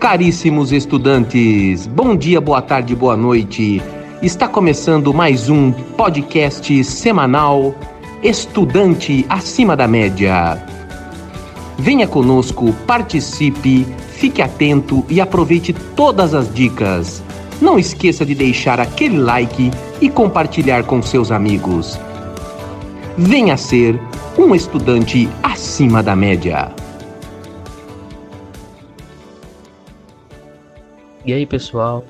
[0.00, 3.82] Caríssimos estudantes, bom dia, boa tarde, boa noite.
[4.22, 7.74] Está começando mais um podcast semanal
[8.22, 10.66] Estudante Acima da Média.
[11.76, 17.22] Venha conosco, participe, fique atento e aproveite todas as dicas.
[17.60, 19.70] Não esqueça de deixar aquele like
[20.00, 22.00] e compartilhar com seus amigos.
[23.18, 24.00] Venha ser
[24.38, 26.79] um estudante acima da média.
[31.22, 32.02] E aí pessoal,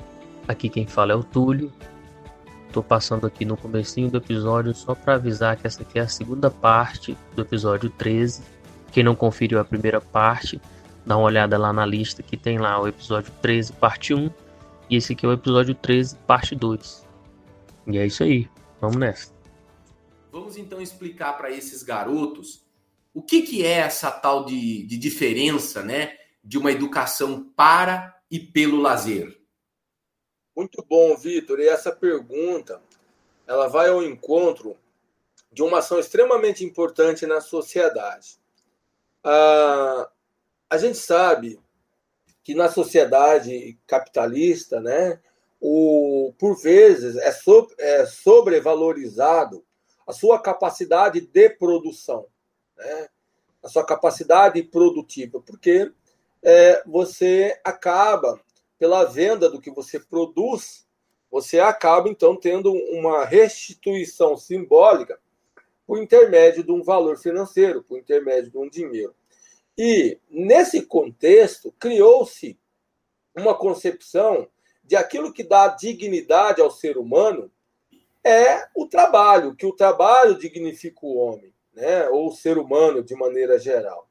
[0.47, 1.71] aqui quem fala é o Túlio.
[2.71, 6.07] Tô passando aqui no comecinho do episódio só para avisar que essa aqui é a
[6.07, 8.41] segunda parte do episódio 13.
[8.89, 10.61] Quem não conferiu a primeira parte,
[11.05, 14.31] dá uma olhada lá na lista que tem lá o episódio 13, parte 1,
[14.89, 17.05] e esse aqui é o episódio 13, parte 2.
[17.87, 18.47] E é isso aí,
[18.79, 19.33] vamos nessa.
[20.31, 22.65] Vamos então explicar para esses garotos
[23.13, 28.39] o que, que é essa tal de, de diferença, né, de uma educação para e
[28.39, 29.37] pelo lazer?
[30.55, 31.59] Muito bom, Vitor.
[31.59, 32.81] E essa pergunta,
[33.45, 34.77] ela vai ao encontro
[35.51, 38.39] de uma ação extremamente importante na sociedade.
[39.23, 40.09] Ah,
[40.69, 41.59] a gente sabe
[42.43, 45.19] que na sociedade capitalista, né,
[45.59, 49.63] o, por vezes é, so, é sobrevalorizado
[50.07, 52.25] a sua capacidade de produção,
[52.75, 53.09] né,
[53.61, 55.91] a sua capacidade produtiva, porque
[56.43, 58.39] é, você acaba,
[58.79, 60.87] pela venda do que você produz,
[61.29, 65.19] você acaba então tendo uma restituição simbólica
[65.85, 69.15] por intermédio de um valor financeiro, por intermédio de um dinheiro.
[69.77, 72.59] E nesse contexto criou-se
[73.35, 74.47] uma concepção
[74.83, 77.51] de aquilo que dá dignidade ao ser humano
[78.23, 82.09] é o trabalho, que o trabalho dignifica o homem, né?
[82.09, 84.10] ou o ser humano de maneira geral.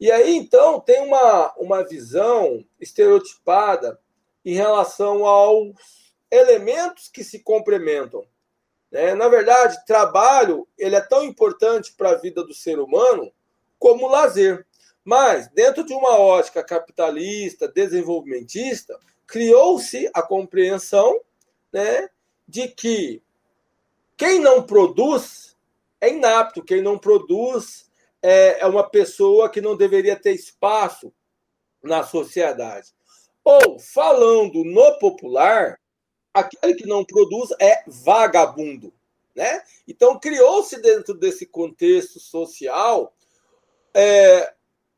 [0.00, 4.00] E aí, então, tem uma, uma visão estereotipada
[4.42, 8.24] em relação aos elementos que se complementam.
[8.90, 9.14] Né?
[9.14, 13.30] Na verdade, trabalho ele é tão importante para a vida do ser humano
[13.78, 14.66] como lazer.
[15.04, 21.20] Mas, dentro de uma ótica capitalista, desenvolvimentista, criou-se a compreensão
[21.70, 22.08] né,
[22.48, 23.22] de que
[24.16, 25.56] quem não produz
[26.00, 27.89] é inapto, quem não produz
[28.22, 31.12] é, é uma pessoa que não deveria ter espaço
[31.82, 32.88] na sociedade.
[33.42, 35.78] Ou, falando no popular,
[36.32, 38.92] aquele que não produz é vagabundo.
[39.34, 39.62] Né?
[39.88, 43.14] Então, criou-se dentro desse contexto social
[43.94, 44.52] é,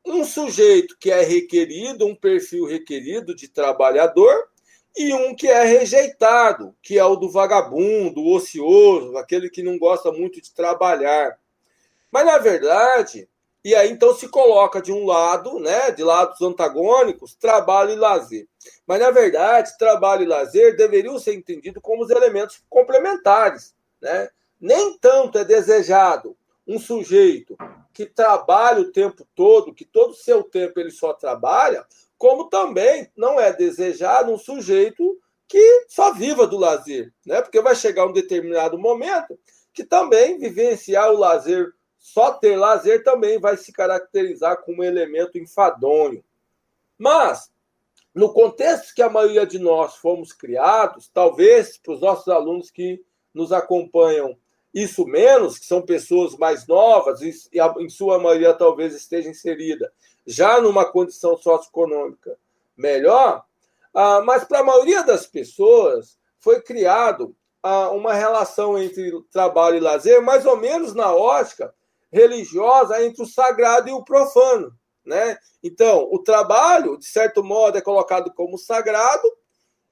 [0.05, 4.49] um sujeito que é requerido, um perfil requerido de trabalhador,
[4.97, 10.13] e um que é rejeitado, que é o do vagabundo, ocioso, aquele que não gosta
[10.13, 11.39] muito de trabalhar.
[12.13, 13.27] Mas, na verdade,
[13.65, 18.47] e aí então se coloca de um lado, né, de lados antagônicos, trabalho e lazer.
[18.87, 23.75] Mas, na verdade, trabalho e lazer deveriam ser entendidos como os elementos complementares.
[24.01, 24.29] Né?
[24.61, 26.37] Nem tanto é desejado
[26.69, 27.57] um sujeito
[27.95, 31.85] que trabalha o tempo todo, que todo o seu tempo ele só trabalha,
[32.19, 35.19] como também não é desejado um sujeito
[35.49, 37.43] que só viva do lazer, né?
[37.43, 39.39] Porque vai chegar um determinado momento
[39.75, 45.39] que também vivenciar o lazer só ter lazer também vai se caracterizar como um elemento
[45.39, 46.23] enfadonho.
[46.99, 47.49] Mas,
[48.13, 53.01] no contexto que a maioria de nós fomos criados, talvez para os nossos alunos que
[53.33, 54.37] nos acompanham,
[54.75, 57.33] isso menos, que são pessoas mais novas, e
[57.79, 59.93] em sua maioria talvez esteja inserida
[60.27, 62.37] já numa condição socioeconômica
[62.77, 63.45] melhor,
[63.95, 69.81] ah, mas para a maioria das pessoas foi criado ah, uma relação entre trabalho e
[69.81, 71.73] lazer, mais ou menos na ótica
[72.13, 74.73] religiosa entre o sagrado e o profano.
[75.05, 75.37] Né?
[75.63, 79.29] Então, o trabalho, de certo modo, é colocado como sagrado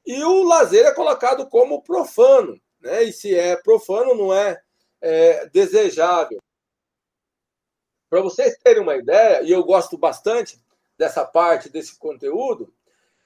[0.06, 2.60] e o lazer é colocado como profano.
[2.80, 3.04] Né?
[3.04, 4.60] E se é profano, não é,
[5.00, 6.38] é desejável.
[8.08, 10.60] Para vocês terem uma ideia, e eu gosto bastante
[10.98, 12.72] dessa parte desse conteúdo,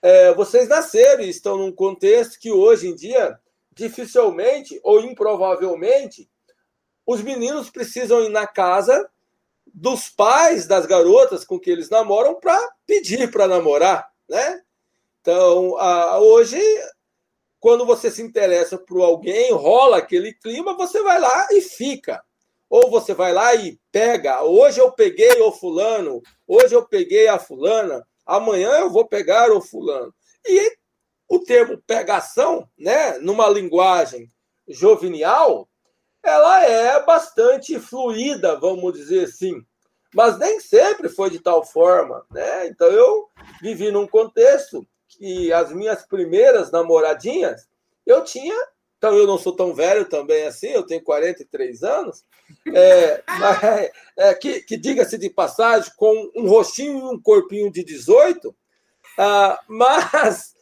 [0.02, 3.38] é, vocês nasceram e estão num contexto que hoje em dia,
[3.72, 6.30] dificilmente ou improvavelmente,
[7.06, 9.08] os meninos precisam ir na casa
[9.66, 14.62] dos pais das garotas com que eles namoram para pedir para namorar, né?
[15.20, 15.74] Então,
[16.20, 16.60] hoje,
[17.58, 22.22] quando você se interessa por alguém, rola aquele clima, você vai lá e fica.
[22.68, 24.42] Ou você vai lá e pega.
[24.42, 29.60] Hoje eu peguei o fulano, hoje eu peguei a fulana, amanhã eu vou pegar o
[29.60, 30.14] fulano.
[30.46, 30.76] E
[31.28, 34.28] o termo pegação, né, numa linguagem
[34.68, 35.68] jovial,
[36.24, 39.64] ela é bastante fluida, vamos dizer assim.
[40.14, 42.66] mas nem sempre foi de tal forma, né?
[42.68, 43.28] Então eu
[43.60, 47.68] vivi num contexto que as minhas primeiras namoradinhas
[48.06, 48.56] eu tinha,
[48.96, 52.24] então eu não sou tão velho também assim, eu tenho 43 anos,
[52.72, 57.84] é, mas, é, que, que diga-se de passagem, com um rostinho e um corpinho de
[57.84, 58.54] 18,
[59.18, 60.53] ah, mas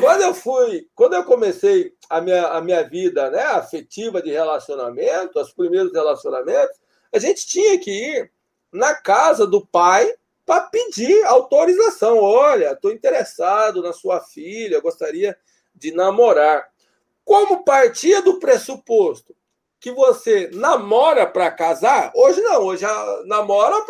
[0.00, 5.40] quando eu fui, quando eu comecei a minha, a minha vida né, afetiva de relacionamento,
[5.40, 6.76] os primeiros relacionamentos,
[7.12, 8.32] a gente tinha que ir
[8.72, 10.12] na casa do pai
[10.44, 12.18] para pedir autorização.
[12.18, 15.36] Olha, estou interessado na sua filha, gostaria
[15.74, 16.68] de namorar.
[17.24, 19.34] Como partia do pressuposto
[19.80, 22.84] que você namora para casar, hoje não, hoje
[23.26, 23.84] namora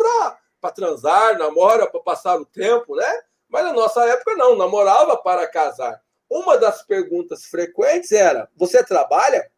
[0.61, 3.21] para transar, namora para passar o tempo, né?
[3.49, 6.01] Mas na nossa época não, namorava para casar.
[6.29, 9.49] Uma das perguntas frequentes era: você trabalha?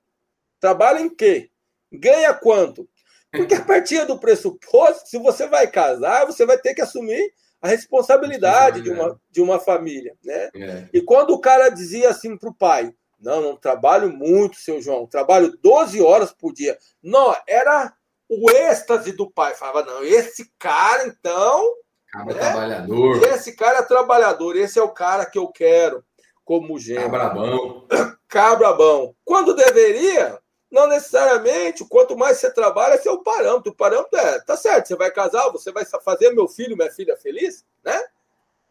[0.60, 1.50] Trabalha em quê?
[1.92, 2.88] Ganha quanto?
[3.32, 7.68] Porque a partir do pressuposto, se você vai casar, você vai ter que assumir a
[7.68, 10.50] responsabilidade de uma, de uma família, né?
[10.56, 10.90] É.
[10.94, 15.06] E quando o cara dizia assim para o pai, não, não trabalho muito, seu João,
[15.06, 16.78] trabalho 12 horas por dia.
[17.04, 17.94] Não, era
[18.30, 19.56] o êxtase do pai.
[19.56, 21.74] Falava, não, esse cara, então.
[22.12, 22.40] Cabra né?
[22.40, 23.24] trabalhador.
[23.24, 26.04] Esse cara é trabalhador, esse é o cara que eu quero
[26.44, 27.12] como gênero.
[27.12, 27.88] Cabrabão.
[28.28, 29.16] Cabrabão.
[29.24, 30.40] Quando deveria,
[30.72, 33.72] não necessariamente, quanto mais você trabalha, esse é o parâmetro.
[33.72, 37.16] O parâmetro é, tá certo, você vai casar, você vai fazer meu filho, minha filha
[37.18, 38.04] feliz, né?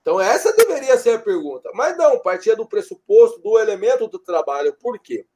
[0.03, 1.71] Então essa deveria ser a pergunta.
[1.75, 4.75] Mas não, partia do pressuposto do elemento do trabalho.
[4.81, 5.27] Por quê?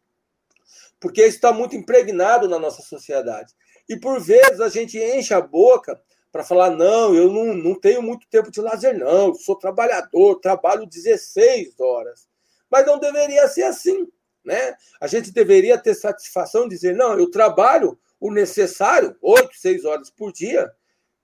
[0.99, 3.55] Porque está muito impregnado na nossa sociedade.
[3.89, 6.01] E por vezes a gente enche a boca
[6.33, 10.41] para falar: não, eu não, não tenho muito tempo de lazer, não, eu sou trabalhador,
[10.41, 12.27] trabalho 16 horas.
[12.71, 14.09] Mas não deveria ser assim.
[14.43, 14.75] Né?
[14.99, 20.11] A gente deveria ter satisfação de dizer: não, eu trabalho o necessário, 8, 6 horas
[20.11, 20.73] por dia,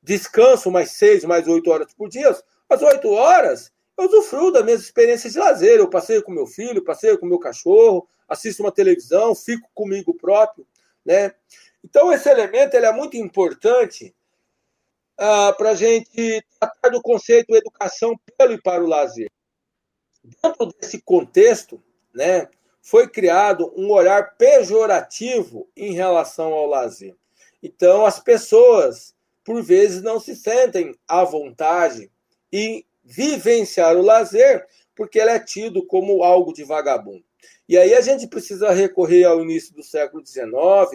[0.03, 2.37] descanso mais 6, mais 8 horas por dia.
[2.69, 5.79] Às 8 horas, eu usufruo das minhas experiências de lazer.
[5.79, 10.67] Eu passeio com meu filho, passeio com meu cachorro, assisto uma televisão, fico comigo próprio.
[11.05, 11.33] Né?
[11.83, 14.15] Então, esse elemento ele é muito importante
[15.19, 19.31] ah, para a gente tratar do conceito educação pelo e para o lazer.
[20.23, 21.83] Dentro desse contexto,
[22.15, 22.49] né,
[22.81, 27.17] foi criado um olhar pejorativo em relação ao lazer.
[27.63, 32.11] Então, as pessoas, por vezes, não se sentem à vontade
[32.53, 37.25] em vivenciar o lazer, porque ele é tido como algo de vagabundo.
[37.69, 40.49] E aí a gente precisa recorrer ao início do século XIX,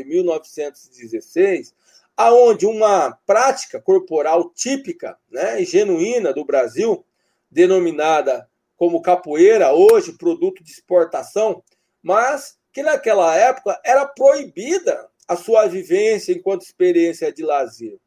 [0.06, 1.74] 1916,
[2.16, 7.06] aonde uma prática corporal típica né, e genuína do Brasil,
[7.50, 11.64] denominada como capoeira, hoje produto de exportação,
[12.02, 17.98] mas que naquela época era proibida a sua vivência enquanto experiência de lazer,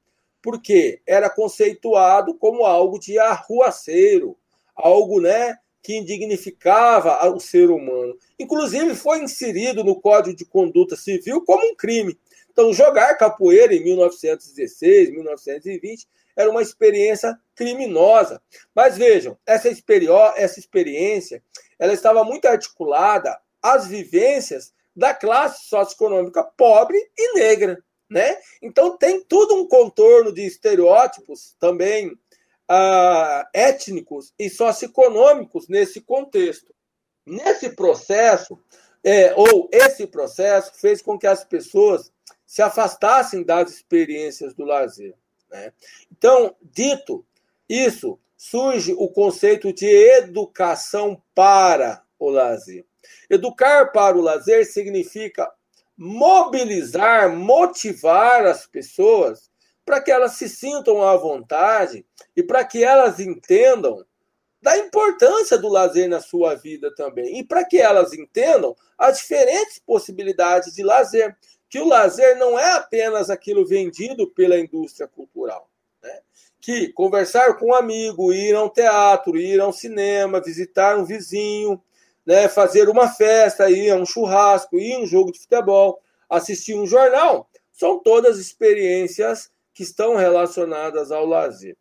[0.42, 4.36] porque era conceituado como algo de arruaceiro,
[4.74, 8.18] algo, né, que indignificava o ser humano.
[8.38, 12.18] Inclusive foi inserido no Código de Conduta Civil como um crime.
[12.56, 18.40] Então, jogar capoeira em 1916, 1920 era uma experiência criminosa.
[18.74, 21.42] Mas vejam, essa, experiência
[21.78, 27.78] ela estava muito articulada as vivências da classe socioeconômica pobre e negra.
[28.08, 28.38] Né?
[28.62, 36.74] Então tem todo um contorno de estereótipos também uh, étnicos e socioeconômicos nesse contexto.
[37.26, 38.58] Nesse processo,
[39.04, 42.10] é, ou esse processo fez com que as pessoas
[42.46, 45.14] se afastassem das experiências do lazer.
[45.50, 45.72] Né?
[46.10, 47.24] Então, dito
[47.68, 52.84] isso, surge o conceito de educação para o lazer.
[53.28, 55.50] Educar para o lazer significa
[55.96, 59.50] mobilizar, motivar as pessoas
[59.84, 62.04] para que elas se sintam à vontade
[62.36, 64.04] e para que elas entendam
[64.60, 69.78] da importância do lazer na sua vida também e para que elas entendam as diferentes
[69.78, 71.36] possibilidades de lazer,
[71.68, 75.68] que o lazer não é apenas aquilo vendido pela indústria cultural,
[76.02, 76.20] né?
[76.60, 81.04] que conversar com um amigo, ir a um teatro, ir a um cinema, visitar um
[81.04, 81.80] vizinho,
[82.26, 86.74] né, fazer uma festa, ir a um churrasco, ir a um jogo de futebol, assistir
[86.74, 91.76] um jornal, são todas experiências que estão relacionadas ao lazer.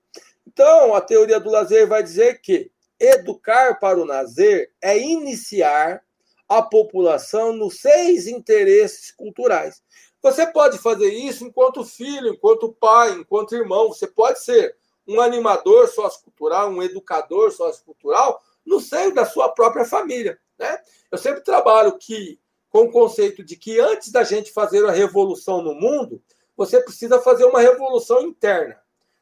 [0.45, 6.04] Então, a teoria do lazer vai dizer que educar para o lazer é iniciar
[6.47, 9.81] a população nos seis interesses culturais.
[10.21, 13.89] Você pode fazer isso enquanto filho, enquanto pai, enquanto irmão.
[13.89, 14.75] Você pode ser
[15.07, 20.39] um animador sociocultural, um educador sociocultural, no seio da sua própria família.
[20.57, 20.79] Né?
[21.11, 25.61] Eu sempre trabalho que, com o conceito de que antes da gente fazer a revolução
[25.61, 26.21] no mundo,
[26.57, 28.79] você precisa fazer uma revolução interna.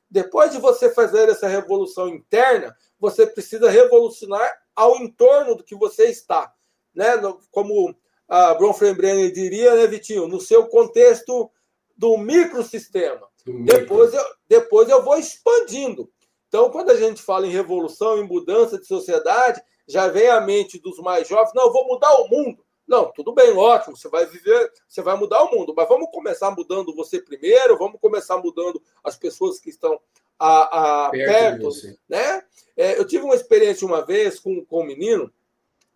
[0.10, 6.06] Depois de você fazer essa revolução interna, você precisa revolucionar ao entorno do que você
[6.06, 6.53] está.
[6.94, 7.14] Né?
[7.52, 7.96] Como
[8.28, 10.28] a Bronfenbrenner diria, né, Vitinho?
[10.28, 11.50] No seu contexto
[11.98, 13.28] do microsistema.
[13.46, 13.66] Micro.
[13.66, 16.10] Depois, eu, depois eu vou expandindo.
[16.48, 20.80] Então, quando a gente fala em revolução, em mudança de sociedade, já vem à mente
[20.80, 22.64] dos mais jovens, não, eu vou mudar o mundo.
[22.88, 26.52] Não, tudo bem, ótimo, você vai viver, você vai mudar o mundo, mas vamos começar
[26.52, 30.00] mudando você primeiro, vamos começar mudando as pessoas que estão
[30.38, 32.44] a, a perto, perto né?
[32.76, 35.32] É, eu tive uma experiência uma vez com, com um menino,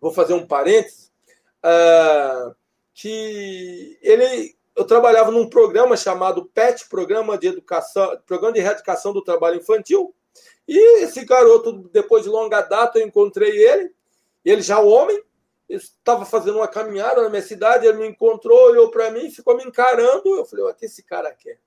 [0.00, 1.12] vou fazer um parênteses,
[1.64, 2.54] uh,
[2.94, 9.22] que ele, eu trabalhava num programa chamado PET, Programa de Educação, Programa de Erradicação do
[9.22, 10.14] Trabalho Infantil,
[10.66, 13.94] e esse garoto, depois de longa data, eu encontrei ele,
[14.44, 15.22] ele já homem,
[15.68, 19.64] estava fazendo uma caminhada na minha cidade, ele me encontrou, olhou para mim, ficou me
[19.64, 20.36] encarando.
[20.36, 21.58] Eu falei, o que esse cara quer?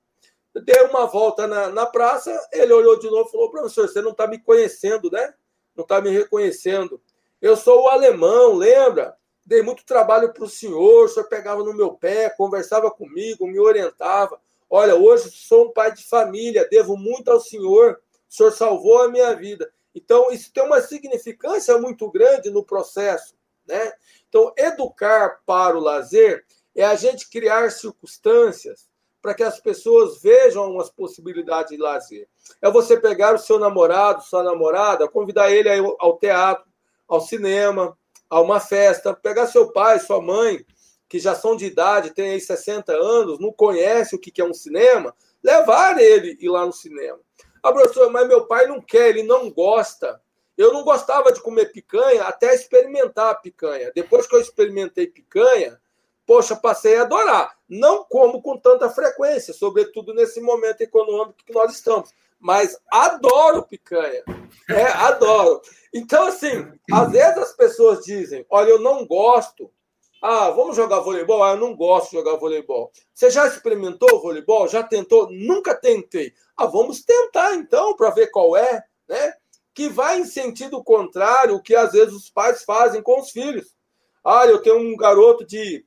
[0.54, 4.02] Eu dei uma volta na, na praça, ele olhou de novo e falou: professor, você
[4.02, 5.34] não está me conhecendo, né?
[5.74, 7.00] Não está me reconhecendo.
[7.42, 9.16] Eu sou o alemão, lembra?
[9.44, 13.58] Dei muito trabalho para o senhor, o senhor pegava no meu pé, conversava comigo, me
[13.58, 14.40] orientava.
[14.70, 19.08] Olha, hoje sou um pai de família, devo muito ao senhor, o senhor salvou a
[19.08, 19.68] minha vida.
[19.92, 23.34] Então, isso tem uma significância muito grande no processo.
[23.66, 23.92] Né?
[24.28, 26.44] Então, educar para o lazer
[26.76, 28.88] é a gente criar circunstâncias
[29.20, 32.28] para que as pessoas vejam as possibilidades de lazer.
[32.62, 35.68] É você pegar o seu namorado, sua namorada, convidar ele
[35.98, 36.71] ao teatro,
[37.14, 37.96] ao cinema,
[38.30, 40.64] a uma festa, pegar seu pai, sua mãe,
[41.06, 44.54] que já são de idade, têm aí 60 anos, não conhece o que é um
[44.54, 47.20] cinema, levar ele ir lá no cinema.
[47.62, 50.22] Ah, professor, mas meu pai não quer, ele não gosta.
[50.56, 53.92] Eu não gostava de comer picanha até experimentar a picanha.
[53.94, 55.78] Depois que eu experimentei picanha,
[56.26, 57.54] poxa, passei a adorar.
[57.68, 62.10] Não como com tanta frequência, sobretudo nesse momento econômico que nós estamos.
[62.42, 64.24] Mas adoro picanha.
[64.68, 65.62] É, adoro.
[65.94, 69.72] Então, assim, às vezes as pessoas dizem: olha, eu não gosto.
[70.20, 71.42] Ah, vamos jogar voleibol?
[71.42, 72.92] Ah, eu não gosto de jogar voleibol.
[73.14, 74.68] Você já experimentou voleibol?
[74.68, 75.28] Já tentou?
[75.30, 76.32] Nunca tentei.
[76.56, 79.34] Ah, vamos tentar então para ver qual é, né?
[79.74, 83.74] que vai em sentido contrário o que às vezes os pais fazem com os filhos.
[84.22, 85.84] Olha, eu tenho um garoto de.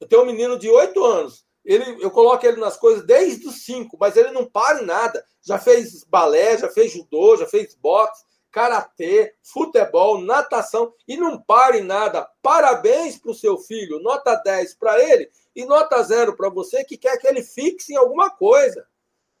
[0.00, 1.44] Eu tenho um menino de 8 anos.
[1.64, 5.24] Ele, eu coloco ele nas coisas desde os 5, mas ele não para em nada.
[5.42, 11.78] Já fez balé, já fez judô, já fez boxe, karatê, futebol, natação e não para
[11.78, 12.28] em nada.
[12.42, 16.96] Parabéns para o seu filho, nota 10 para ele e nota 0 para você que
[16.96, 18.86] quer que ele fixe em alguma coisa.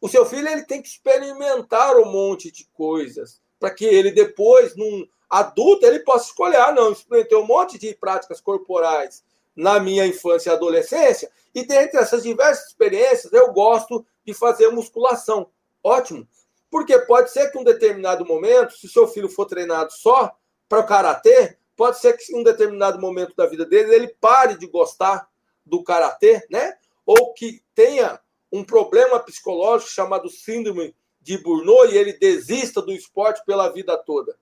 [0.00, 4.74] O seu filho ele tem que experimentar um monte de coisas para que ele depois,
[4.74, 6.56] num adulto, ele possa escolher.
[6.56, 9.22] Ah, não, experimentei um monte de práticas corporais
[9.54, 15.50] na minha infância e adolescência, e dentre essas diversas experiências, eu gosto de fazer musculação.
[15.82, 16.26] Ótimo.
[16.70, 20.32] Porque pode ser que em um determinado momento, se seu filho for treinado só
[20.68, 24.56] para o karatê, pode ser que em um determinado momento da vida dele ele pare
[24.56, 25.28] de gostar
[25.66, 26.76] do karatê, né?
[27.04, 28.20] Ou que tenha
[28.52, 34.36] um problema psicológico chamado síndrome de Burnout e ele desista do esporte pela vida toda.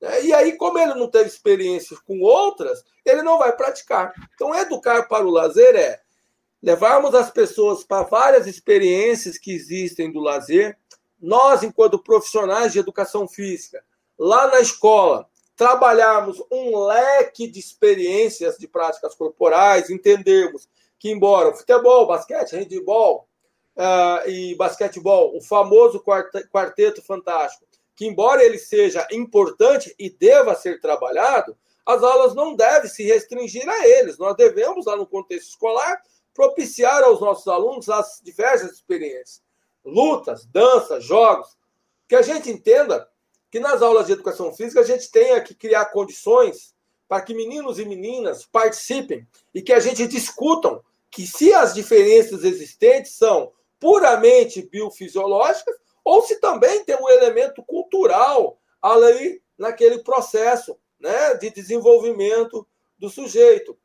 [0.00, 0.24] Né?
[0.24, 4.12] E aí, como ele não teve experiências com outras, ele não vai praticar.
[4.34, 6.00] Então, educar para o lazer é
[6.62, 10.76] levarmos as pessoas para várias experiências que existem do lazer.
[11.20, 13.82] Nós, enquanto profissionais de educação física,
[14.18, 22.06] lá na escola, trabalharmos um leque de experiências de práticas corporais, entendermos que, embora futebol,
[22.06, 23.28] basquete, handebol,
[23.78, 26.02] uh, e basquetebol, o famoso
[26.50, 32.88] quarteto fantástico, que embora ele seja importante e deva ser trabalhado, as aulas não devem
[32.88, 34.18] se restringir a eles.
[34.18, 36.00] Nós devemos, lá no contexto escolar,
[36.34, 39.42] propiciar aos nossos alunos as diversas experiências,
[39.84, 41.56] lutas, danças, jogos,
[42.08, 43.08] que a gente entenda
[43.50, 46.74] que nas aulas de educação física a gente tenha que criar condições
[47.08, 52.44] para que meninos e meninas participem e que a gente discutam que se as diferenças
[52.44, 61.34] existentes são puramente biofisiológicas, ou se também tem um elemento cultural ali naquele processo né,
[61.34, 62.66] de desenvolvimento
[62.98, 63.78] do sujeito.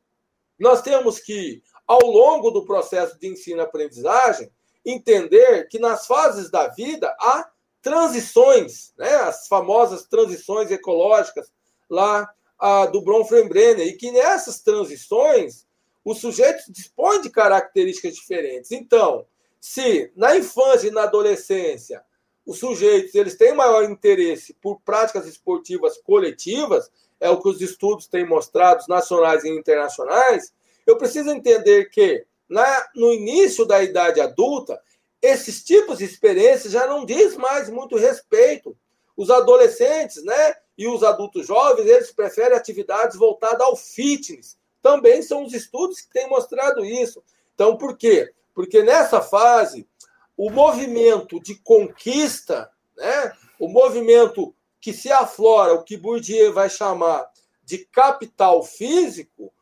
[0.58, 4.50] Nós temos que, ao longo do processo de ensino-aprendizagem,
[4.84, 7.48] entender que nas fases da vida há
[7.82, 11.52] transições, né, as famosas transições ecológicas
[11.88, 15.66] lá a, do Bronfenbrenner, e que nessas transições
[16.04, 18.70] os sujeitos dispõem de características diferentes.
[18.72, 19.26] Então,
[19.60, 22.02] se na infância e na adolescência
[22.46, 28.06] os sujeitos eles têm maior interesse por práticas esportivas coletivas, é o que os estudos
[28.06, 30.52] têm mostrado, nacionais e internacionais,
[30.86, 34.80] eu preciso entender que na, no início da idade adulta,
[35.20, 38.76] esses tipos de experiências já não diz mais muito respeito.
[39.16, 44.58] Os adolescentes, né, e os adultos jovens, eles preferem atividades voltadas ao fitness.
[44.82, 47.22] Também são os estudos que têm mostrado isso.
[47.54, 48.32] Então, por quê?
[48.54, 49.88] Porque nessa fase,
[50.36, 57.26] o movimento de conquista, né, o movimento que se aflora, o que Bourdieu vai chamar
[57.64, 59.52] de capital físico,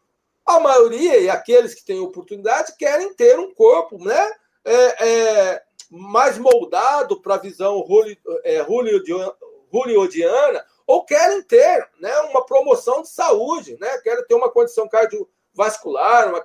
[0.44, 4.30] a maioria e aqueles que têm oportunidade querem ter um corpo né,
[4.64, 7.84] é, é, mais moldado para a visão
[8.44, 8.60] é,
[9.70, 16.28] hollywoodiana ou querem ter né, uma promoção de saúde, né, querem ter uma condição cardiovascular,
[16.28, 16.42] uma,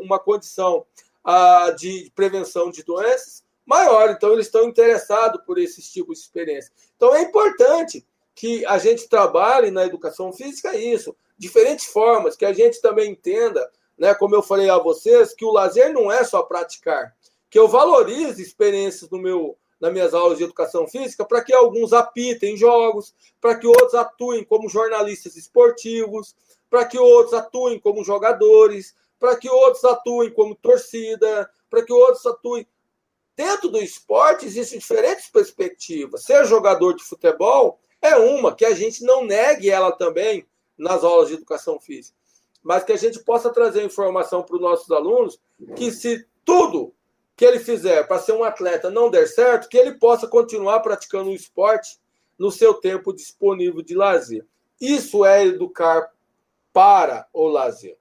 [0.00, 0.86] uma condição
[1.24, 4.10] ah, de prevenção de doenças maior.
[4.10, 6.72] Então, eles estão interessados por esses tipos de experiência.
[6.96, 12.52] Então, é importante que a gente trabalhe na educação física isso, diferentes formas, que a
[12.52, 16.42] gente também entenda, né, como eu falei a vocês, que o lazer não é só
[16.42, 17.14] praticar,
[17.50, 21.92] que eu valorize experiências no meu nas minhas aulas de educação física para que alguns
[21.92, 26.34] apitem jogos, para que outros atuem como jornalistas esportivos,
[26.70, 32.24] para que outros atuem como jogadores, para que outros atuem como torcida, para que outros
[32.24, 32.66] atuem
[33.36, 36.22] Dentro do esporte existem diferentes perspectivas.
[36.22, 40.46] Ser jogador de futebol é uma, que a gente não negue ela também
[40.76, 42.16] nas aulas de educação física,
[42.62, 45.40] mas que a gente possa trazer informação para os nossos alunos
[45.76, 46.94] que se tudo
[47.36, 51.30] que ele fizer para ser um atleta não der certo, que ele possa continuar praticando
[51.30, 51.98] o esporte
[52.38, 54.46] no seu tempo disponível de lazer.
[54.80, 56.12] Isso é educar
[56.72, 57.96] para o lazer.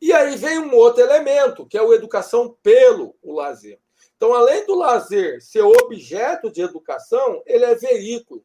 [0.00, 3.78] E aí vem um outro elemento, que é a educação pelo o lazer.
[4.16, 8.44] Então, além do lazer ser objeto de educação, ele é veículo.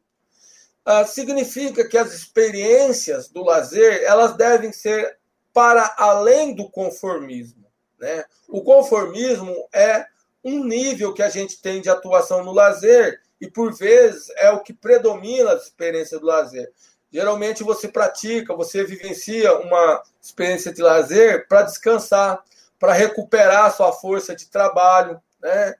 [0.88, 5.18] Ah, significa que as experiências do lazer elas devem ser
[5.52, 7.66] para além do conformismo.
[7.98, 8.24] Né?
[8.46, 10.06] O conformismo é
[10.44, 14.60] um nível que a gente tem de atuação no lazer e, por vezes, é o
[14.60, 16.72] que predomina as experiências do lazer.
[17.10, 22.44] Geralmente você pratica, você vivencia uma experiência de lazer para descansar,
[22.78, 25.74] para recuperar sua força de trabalho, né?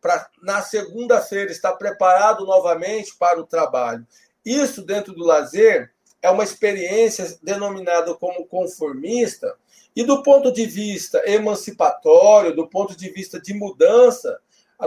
[0.00, 4.06] Para na segunda-feira estar preparado novamente para o trabalho.
[4.44, 9.56] Isso dentro do lazer é uma experiência denominada como conformista
[9.94, 14.38] e do ponto de vista emancipatório, do ponto de vista de mudança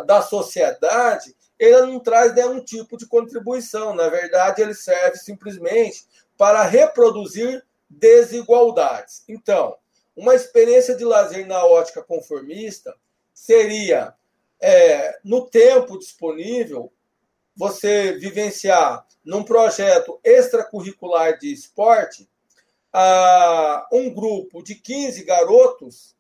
[0.06, 3.96] da sociedade, ele não traz nenhum tipo de contribuição.
[3.96, 6.06] Na verdade, ele serve simplesmente
[6.38, 9.24] para reproduzir desigualdades.
[9.28, 9.76] Então,
[10.16, 12.96] uma experiência de lazer na ótica conformista
[13.34, 14.14] seria,
[14.62, 16.92] é, no tempo disponível,
[17.56, 22.28] você vivenciar num projeto extracurricular de esporte
[22.94, 26.16] uh, um grupo de 15 garotos,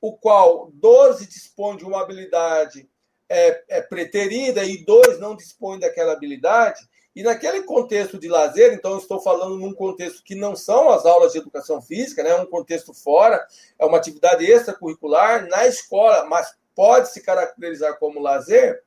[0.00, 2.88] o qual 12 dispõe de uma habilidade
[3.28, 8.98] é, é preterida e dois não dispõem daquela habilidade, e naquele contexto de lazer, então
[8.98, 12.30] estou falando num contexto que não são as aulas de educação física, né?
[12.30, 13.44] é um contexto fora,
[13.78, 18.80] é uma atividade extracurricular na escola, mas pode se caracterizar como lazer.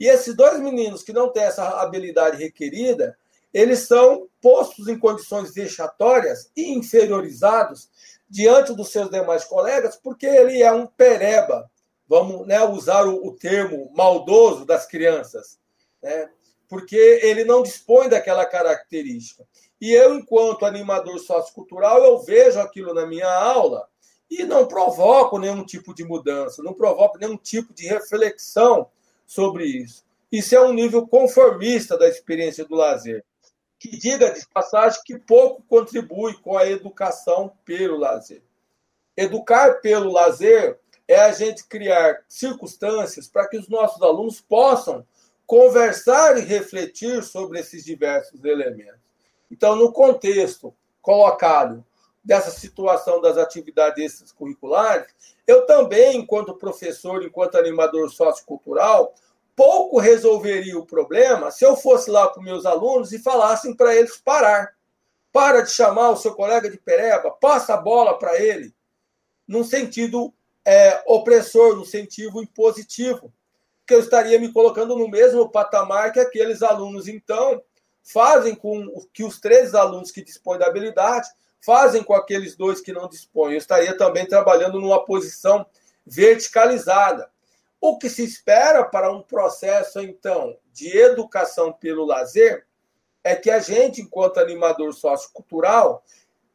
[0.00, 3.14] E esses dois meninos que não têm essa habilidade requerida,
[3.52, 7.90] eles são postos em condições vexatórias e inferiorizados
[8.30, 11.70] diante dos seus demais colegas, porque ele é um pereba,
[12.08, 15.58] vamos né, usar o, o termo maldoso das crianças.
[16.02, 16.30] Né?
[16.72, 19.46] porque ele não dispõe daquela característica.
[19.78, 23.86] E eu, enquanto animador sociocultural, eu vejo aquilo na minha aula
[24.38, 28.88] e não provoco nenhum tipo de mudança, não provoco nenhum tipo de reflexão
[29.26, 30.04] sobre isso.
[30.30, 33.22] Isso é um nível conformista da experiência do lazer,
[33.78, 38.42] que diga de passagem que pouco contribui com a educação pelo lazer.
[39.14, 45.06] Educar pelo lazer é a gente criar circunstâncias para que os nossos alunos possam
[45.44, 49.02] conversar e refletir sobre esses diversos elementos.
[49.50, 51.84] Então, no contexto colocado
[52.24, 55.08] dessa situação das atividades curriculares,
[55.46, 59.14] eu também, enquanto professor, enquanto animador sociocultural,
[59.56, 63.94] pouco resolveria o problema se eu fosse lá para os meus alunos e falassem para
[63.94, 64.74] eles parar.
[65.32, 68.72] Para de chamar o seu colega de pereba, passa a bola para ele,
[69.48, 70.32] num sentido
[70.64, 73.32] é, opressor, no sentido impositivo
[73.86, 77.62] que eu estaria me colocando no mesmo patamar que aqueles alunos, então,
[78.02, 81.28] fazem com que os três alunos que dispõem da habilidade
[81.64, 83.52] fazem com aqueles dois que não dispõem.
[83.52, 85.64] Eu estaria também trabalhando numa posição
[86.04, 87.30] verticalizada.
[87.80, 92.66] O que se espera para um processo, então, de educação pelo lazer
[93.24, 96.04] é que a gente, enquanto animador sociocultural,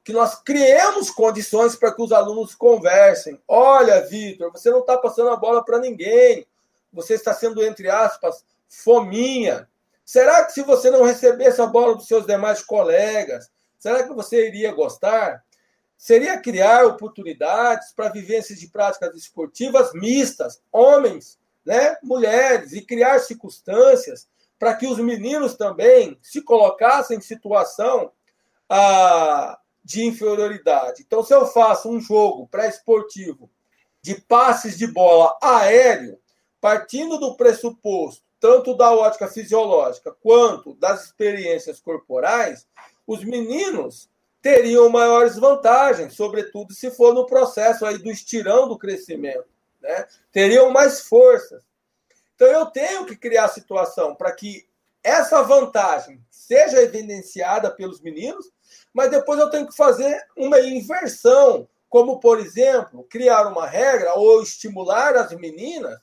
[0.03, 3.41] que nós criemos condições para que os alunos conversem.
[3.47, 6.45] Olha, Vitor, você não está passando a bola para ninguém.
[6.93, 9.69] você está sendo, entre aspas, fominha.
[10.05, 14.47] Será que se você não recebesse a bola dos seus demais colegas, será que você
[14.47, 15.43] iria gostar?
[15.97, 24.27] Seria criar oportunidades para vivências de práticas esportivas mistas, homens, né, mulheres, e criar circunstâncias
[24.59, 28.11] para que os meninos também se colocassem em situação
[28.69, 31.03] ah, de inferioridade.
[31.05, 33.49] Então, se eu faço um jogo pré-esportivo
[34.01, 36.19] de passes de bola aéreo,
[36.61, 42.67] partindo do pressuposto tanto da ótica fisiológica quanto das experiências corporais,
[43.07, 44.09] os meninos
[44.41, 49.47] teriam maiores vantagens, sobretudo se for no processo aí do estirão do crescimento,
[49.81, 50.05] né?
[50.31, 51.63] Teriam mais forças.
[52.35, 54.67] Então eu tenho que criar a situação para que
[55.03, 58.51] essa vantagem seja evidenciada pelos meninos,
[58.93, 64.43] mas depois eu tenho que fazer uma inversão, como por exemplo, criar uma regra ou
[64.43, 65.99] estimular as meninas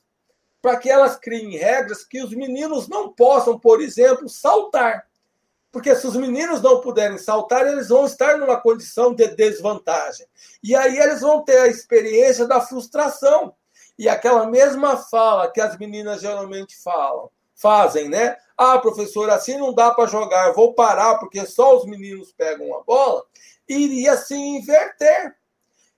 [0.61, 5.07] para que elas criem regras que os meninos não possam, por exemplo, saltar.
[5.75, 10.25] Porque se os meninos não puderem saltar, eles vão estar numa condição de desvantagem.
[10.63, 13.53] E aí eles vão ter a experiência da frustração.
[13.99, 18.37] E aquela mesma fala que as meninas geralmente falam, fazem, né?
[18.57, 22.85] Ah, professor, assim não dá para jogar, vou parar porque só os meninos pegam a
[22.85, 23.25] bola.
[23.69, 25.35] Iria se inverter.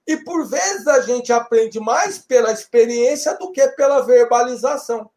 [0.07, 5.11] E por vezes a gente aprende mais pela experiência do que pela verbalização.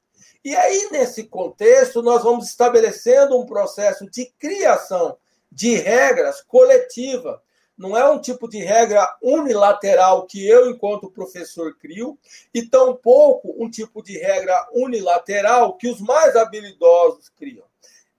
[0.43, 5.17] E aí, nesse contexto, nós vamos estabelecendo um processo de criação
[5.51, 7.41] de regras coletiva
[7.79, 12.19] não é um tipo de regra unilateral que eu, enquanto professor, crio,
[12.53, 17.63] e tampouco um tipo de regra unilateral que os mais habilidosos criam.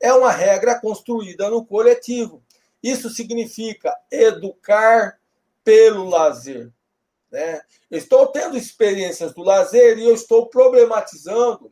[0.00, 2.42] É uma regra construída no coletivo.
[2.82, 5.20] Isso significa educar
[5.62, 6.72] pelo lazer.
[7.30, 7.60] Né?
[7.90, 11.70] Eu estou tendo experiências do lazer e eu estou problematizando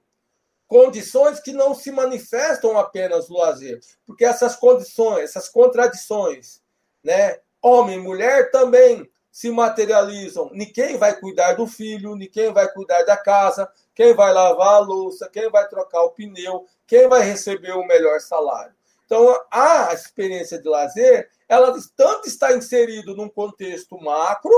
[0.68, 6.60] condições que não se manifestam apenas no lazer, porque essas condições, essas contradições,
[7.02, 10.50] né, homem e mulher também se materializam.
[10.52, 15.28] Ninguém vai cuidar do filho, ninguém vai cuidar da casa, quem vai lavar a louça,
[15.32, 18.74] quem vai trocar o pneu, quem vai receber o melhor salário.
[19.06, 24.52] Então, a experiência de lazer, ela tanto está inserido num contexto macro,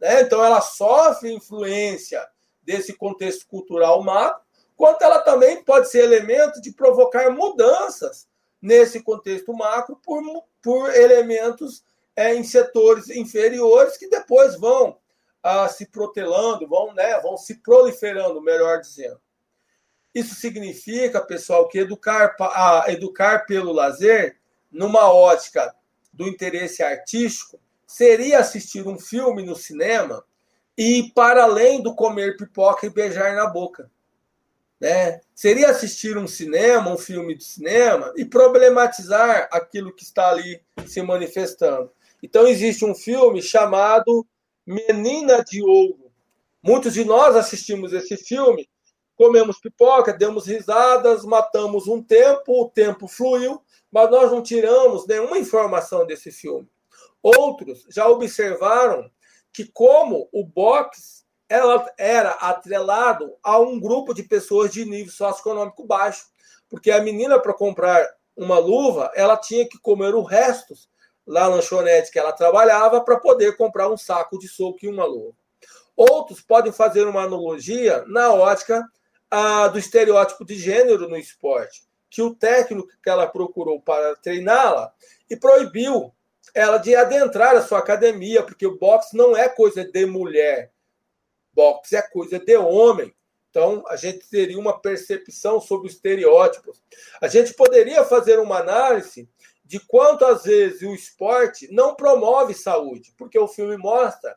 [0.00, 0.22] né?
[0.22, 2.26] então ela sofre influência
[2.62, 4.40] desse contexto cultural macro,
[4.76, 8.28] quanto ela também pode ser elemento de provocar mudanças
[8.60, 10.22] nesse contexto macro por,
[10.62, 14.98] por elementos é, em setores inferiores que depois vão
[15.42, 19.20] ah, se protelando, vão, né, vão se proliferando, melhor dizendo.
[20.14, 24.38] Isso significa, pessoal, que educar, ah, educar pelo lazer,
[24.70, 25.74] numa ótica
[26.12, 30.24] do interesse artístico, seria assistir um filme no cinema
[30.76, 33.90] e ir para além do comer pipoca e beijar na boca.
[34.82, 35.20] Né?
[35.32, 41.00] Seria assistir um cinema, um filme de cinema, e problematizar aquilo que está ali se
[41.00, 41.88] manifestando.
[42.20, 44.26] Então, existe um filme chamado
[44.66, 46.10] Menina de Ouro.
[46.60, 48.68] Muitos de nós assistimos esse filme,
[49.14, 55.38] comemos pipoca, demos risadas, matamos um tempo, o tempo fluiu, mas nós não tiramos nenhuma
[55.38, 56.68] informação desse filme.
[57.22, 59.08] Outros já observaram
[59.52, 61.21] que, como o boxe
[61.52, 66.24] ela era atrelado a um grupo de pessoas de nível socioeconômico baixo,
[66.70, 70.74] porque a menina, para comprar uma luva, ela tinha que comer o resto
[71.26, 75.04] lá na lanchonete que ela trabalhava para poder comprar um saco de soco e uma
[75.04, 75.36] luva.
[75.94, 78.82] Outros podem fazer uma analogia na ótica
[79.30, 84.90] ah, do estereótipo de gênero no esporte, que o técnico que ela procurou para treiná-la
[85.28, 86.14] e proibiu
[86.54, 90.72] ela de adentrar a sua academia, porque o boxe não é coisa de mulher,
[91.52, 93.14] boxe é coisa de homem.
[93.50, 96.82] Então, a gente teria uma percepção sobre os estereótipos.
[97.20, 99.28] A gente poderia fazer uma análise
[99.62, 104.36] de quantas vezes o esporte não promove saúde, porque o filme mostra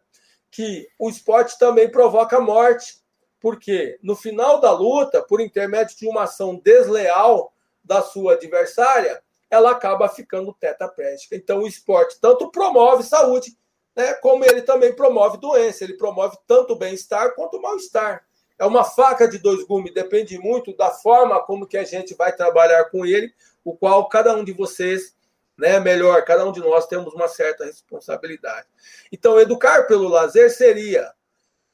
[0.52, 3.00] que o esporte também provoca morte,
[3.42, 9.72] porque no final da luta, por intermédio de uma ação desleal da sua adversária, ela
[9.72, 11.36] acaba ficando tetraplégica.
[11.36, 13.58] Então o esporte tanto promove saúde,
[13.96, 18.26] né, como ele também promove doença, ele promove tanto bem-estar quanto mal-estar.
[18.58, 22.34] É uma faca de dois gumes, depende muito da forma como que a gente vai
[22.34, 25.16] trabalhar com ele, o qual cada um de vocês
[25.58, 28.68] né, melhor, cada um de nós temos uma certa responsabilidade.
[29.12, 31.14] Então, educar pelo lazer seria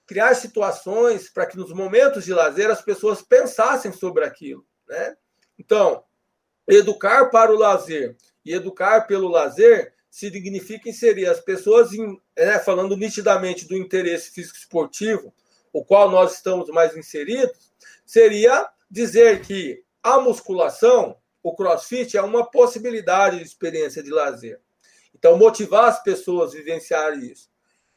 [0.06, 5.16] criar situações para que nos momentos de lazer as pessoas pensassem sobre aquilo, né?
[5.58, 6.04] Então,
[6.68, 12.97] educar para o lazer e educar pelo lazer significa inserir as pessoas, em, né, falando
[12.97, 15.34] nitidamente do interesse físico esportivo,
[15.71, 17.71] o qual nós estamos mais inseridos,
[18.06, 24.60] seria dizer que a musculação, o crossfit, é uma possibilidade de experiência de lazer.
[25.15, 27.50] Então, motivar as pessoas a vivenciar isso.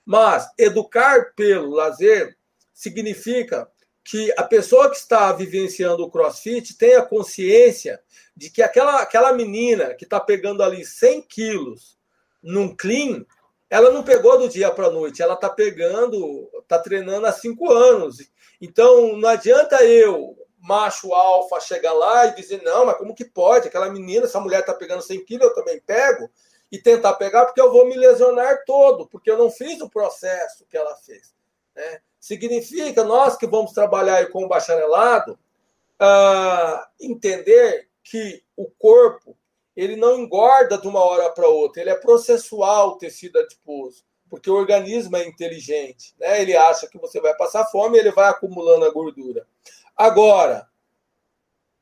[0.05, 2.37] Mas educar pelo lazer
[2.73, 3.69] significa
[4.05, 8.01] que a pessoa que está vivenciando o crossfit tenha consciência
[8.37, 11.94] de que aquela, aquela menina que está pegando ali 100 quilos
[12.45, 13.25] num clean,
[13.69, 17.73] ela não pegou do dia para a noite, ela está pegando, está treinando há cinco
[17.73, 18.19] anos.
[18.61, 23.67] Então, não adianta eu, macho alfa, chegar lá e dizer, não, mas como que pode?
[23.67, 26.31] Aquela menina, essa mulher está pegando 100 quilos, eu também pego,
[26.71, 30.67] e tentar pegar, porque eu vou me lesionar todo, porque eu não fiz o processo
[30.69, 31.35] que ela fez.
[31.75, 32.01] Né?
[32.21, 35.39] Significa, nós que vamos trabalhar com o bacharelado,
[36.01, 39.37] uh, entender que o corpo
[39.77, 44.49] ele não engorda de uma hora para outra, ele é processual o tecido adiposo, porque
[44.51, 46.41] o organismo é inteligente, né?
[46.41, 49.47] Ele acha que você vai passar fome e ele vai acumulando a gordura.
[49.97, 50.69] Agora,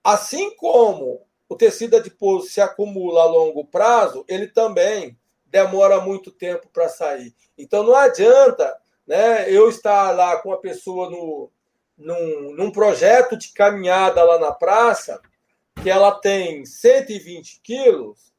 [0.03, 6.69] assim como o tecido adiposo se acumula a longo prazo, ele também demora muito tempo
[6.73, 7.35] para sair.
[7.59, 8.75] Então não adianta
[9.07, 11.51] né, eu estar lá com a pessoa no,
[11.97, 15.21] num, num projeto de caminhada lá na praça
[15.81, 18.33] que ela tem 120 quilos,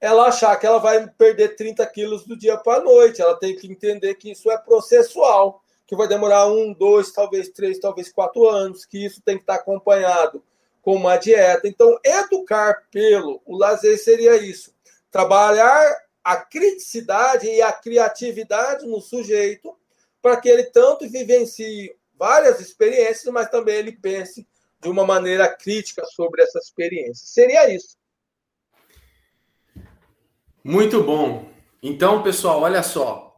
[0.00, 3.20] ela achar que ela vai perder 30 quilos do dia para a noite.
[3.20, 7.78] Ela tem que entender que isso é processual, que vai demorar um, dois, talvez três,
[7.78, 10.42] talvez quatro anos, que isso tem que estar acompanhado
[10.82, 11.66] com uma dieta.
[11.66, 14.72] Então, educar pelo o lazer seria isso:
[15.10, 19.76] trabalhar a criticidade e a criatividade no sujeito
[20.20, 24.46] para que ele tanto vivencie várias experiências, mas também ele pense
[24.80, 27.26] de uma maneira crítica sobre essa experiência.
[27.26, 27.96] Seria isso.
[30.62, 31.50] Muito bom.
[31.82, 33.36] Então, pessoal, olha só.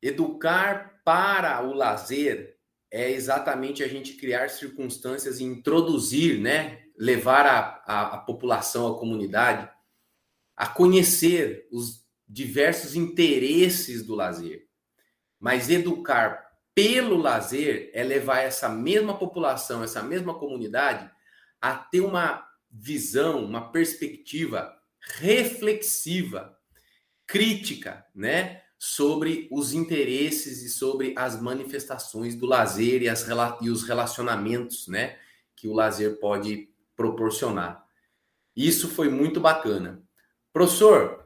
[0.00, 2.56] Educar para o lazer
[2.90, 6.82] é exatamente a gente criar circunstâncias e introduzir, né?
[6.96, 9.68] Levar a, a, a população, a comunidade,
[10.54, 14.66] a conhecer os diversos interesses do lazer.
[15.40, 21.10] Mas educar pelo lazer é levar essa mesma população, essa mesma comunidade
[21.60, 26.56] a ter uma visão, uma perspectiva reflexiva,
[27.26, 33.26] crítica, né, sobre os interesses e sobre as manifestações do lazer e, as,
[33.60, 35.18] e os relacionamentos, né,
[35.54, 37.84] que o lazer pode proporcionar.
[38.56, 40.02] Isso foi muito bacana.
[40.52, 41.24] Professor,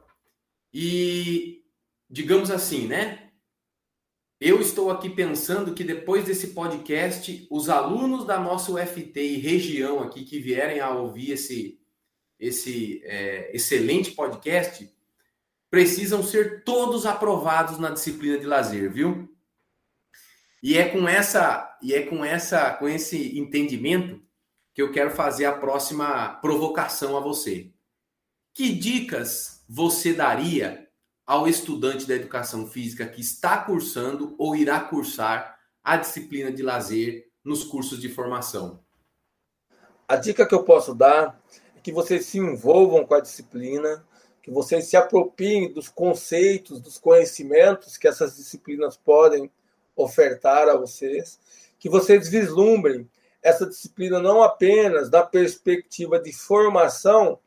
[0.72, 1.64] e
[2.08, 3.25] digamos assim, né?
[4.38, 10.02] Eu estou aqui pensando que depois desse podcast, os alunos da nossa UFT e região
[10.02, 11.80] aqui que vierem a ouvir esse,
[12.38, 14.94] esse é, excelente podcast
[15.70, 19.34] precisam ser todos aprovados na disciplina de lazer, viu?
[20.62, 24.22] E é com essa e é com essa com esse entendimento
[24.74, 27.72] que eu quero fazer a próxima provocação a você.
[28.52, 30.85] Que dicas você daria
[31.26, 37.28] ao estudante da educação física que está cursando ou irá cursar a disciplina de lazer
[37.44, 38.80] nos cursos de formação?
[40.08, 41.42] A dica que eu posso dar
[41.74, 44.06] é que vocês se envolvam com a disciplina,
[44.40, 49.50] que vocês se apropriem dos conceitos, dos conhecimentos que essas disciplinas podem
[49.96, 51.40] ofertar a vocês,
[51.78, 53.10] que vocês vislumbrem
[53.42, 57.38] essa disciplina não apenas da perspectiva de formação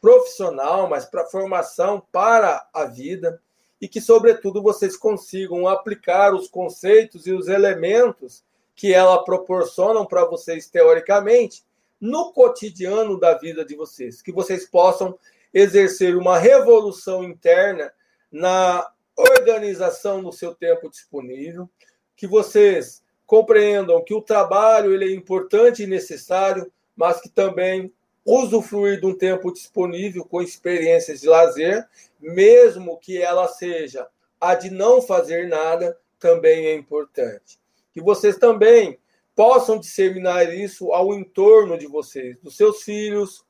[0.00, 3.40] profissional, mas para formação para a vida
[3.80, 10.24] e que, sobretudo, vocês consigam aplicar os conceitos e os elementos que ela proporcionam para
[10.24, 11.64] vocês teoricamente
[12.00, 15.18] no cotidiano da vida de vocês, que vocês possam
[15.52, 17.92] exercer uma revolução interna
[18.30, 21.68] na organização do seu tempo disponível,
[22.16, 27.92] que vocês compreendam que o trabalho ele é importante e necessário, mas que também
[28.24, 31.88] usufruir de um tempo disponível com experiências de lazer,
[32.20, 34.06] mesmo que ela seja
[34.40, 37.58] a de não fazer nada, também é importante.
[37.92, 38.98] Que vocês também
[39.34, 43.44] possam disseminar isso ao entorno de vocês, dos seus filhos,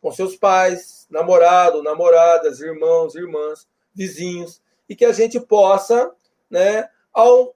[0.00, 6.10] com seus pais, namorado, namoradas, irmãos, irmãs, vizinhos, e que a gente possa,
[6.48, 7.54] né, ao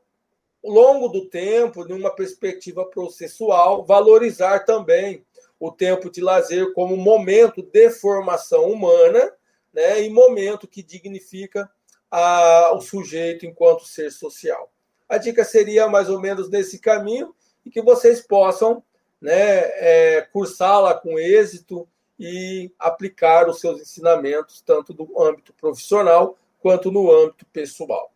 [0.63, 5.25] longo do tempo, numa perspectiva processual, valorizar também
[5.59, 9.33] o tempo de lazer como momento de formação humana
[9.73, 11.71] né, e momento que dignifica
[12.11, 14.73] a, o sujeito enquanto ser social.
[15.09, 18.83] A dica seria mais ou menos nesse caminho e que vocês possam
[19.21, 21.89] né, é, cursá-la com êxito
[22.19, 28.13] e aplicar os seus ensinamentos, tanto no âmbito profissional quanto no âmbito pessoal.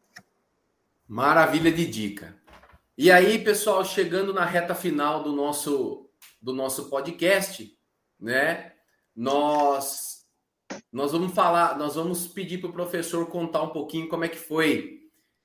[1.07, 2.37] Maravilha de dica.
[2.97, 6.08] E aí, pessoal, chegando na reta final do nosso
[6.41, 7.77] do nosso podcast,
[8.19, 8.73] né?
[9.15, 10.19] Nós
[10.93, 14.39] nós vamos falar, nós vamos pedir para o professor contar um pouquinho como é que
[14.39, 14.99] foi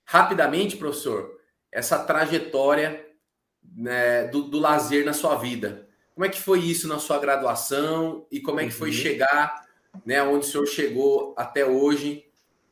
[0.06, 1.40] rapidamente, professor,
[1.72, 3.06] essa trajetória
[3.76, 5.88] né, do, do lazer na sua vida.
[6.14, 8.96] Como é que foi isso na sua graduação e como é que foi uhum.
[8.96, 9.66] chegar,
[10.06, 12.26] né, onde o senhor chegou até hoje,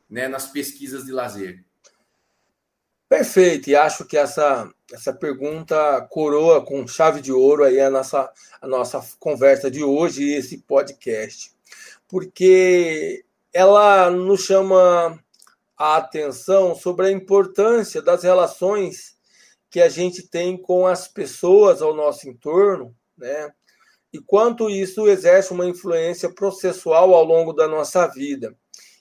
[0.08, 1.64] né, nas pesquisas de lazer?
[3.12, 8.32] Perfeito, e acho que essa, essa pergunta coroa com chave de ouro aí a nossa,
[8.58, 11.52] a nossa conversa de hoje e esse podcast,
[12.08, 13.22] porque
[13.52, 15.22] ela nos chama
[15.76, 19.14] a atenção sobre a importância das relações
[19.68, 23.52] que a gente tem com as pessoas ao nosso entorno, né?
[24.10, 28.56] E quanto isso exerce uma influência processual ao longo da nossa vida.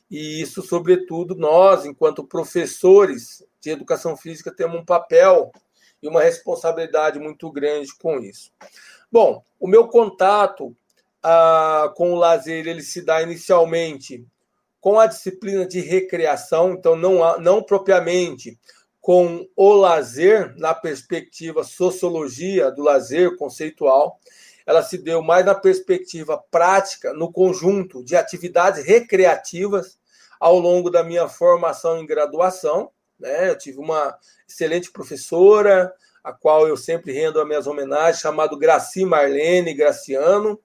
[0.10, 5.52] E isso, sobretudo, nós, enquanto professores de educação física, temos um papel
[6.02, 8.52] e uma responsabilidade muito grande com isso.
[9.12, 10.76] Bom, o meu contato
[11.22, 14.26] ah, com o lazer ele se dá inicialmente
[14.80, 18.58] com a disciplina de recreação, então não, não propriamente
[19.00, 24.20] com o lazer na perspectiva sociologia do lazer conceitual,
[24.66, 30.00] ela se deu mais na perspectiva prática, no conjunto de atividades recreativas
[30.40, 32.92] ao longo da minha formação em graduação.
[33.22, 33.50] Né?
[33.50, 39.06] Eu tive uma excelente professora, a qual eu sempre rendo as minhas homenagens, chamado Graci
[39.06, 40.60] Marlene Graciano,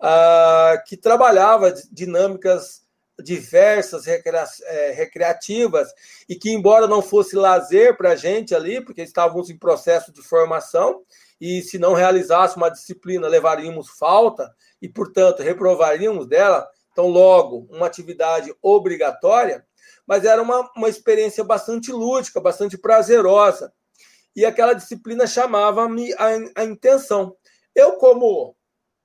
[0.00, 2.84] uh, que trabalhava dinâmicas
[3.22, 5.88] diversas é, recreativas
[6.28, 10.20] e que embora não fosse lazer para a gente ali, porque estávamos em processo de
[10.20, 11.02] formação
[11.40, 17.86] e se não realizasse uma disciplina levaríamos falta e portanto reprovaríamos dela, então, logo, uma
[17.86, 19.66] atividade obrigatória,
[20.06, 23.72] mas era uma, uma experiência bastante lúdica, bastante prazerosa.
[24.36, 27.36] E aquela disciplina chamava-me a, a intenção.
[27.74, 28.56] Eu, como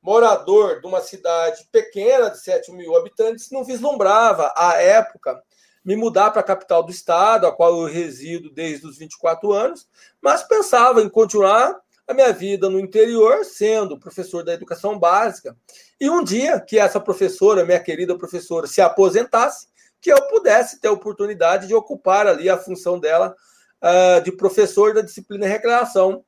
[0.01, 5.41] morador de uma cidade pequena, de 7 mil habitantes, não vislumbrava, à época,
[5.83, 9.87] me mudar para a capital do estado, a qual eu resido desde os 24 anos,
[10.21, 15.55] mas pensava em continuar a minha vida no interior, sendo professor da educação básica.
[15.99, 19.67] E um dia que essa professora, minha querida professora, se aposentasse,
[20.01, 23.35] que eu pudesse ter a oportunidade de ocupar ali a função dela
[23.81, 26.23] uh, de professor da disciplina recreação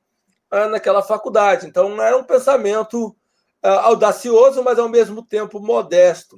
[0.52, 1.66] uh, naquela faculdade.
[1.66, 3.08] Então, era um pensamento
[3.64, 6.36] uh, audacioso, mas ao mesmo tempo modesto.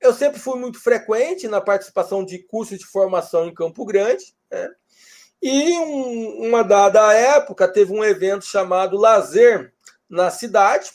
[0.00, 4.68] eu sempre fui muito frequente na participação de cursos de formação em Campo Grande, né?
[5.42, 9.72] E um, uma dada época teve um evento chamado Lazer
[10.08, 10.90] na cidade,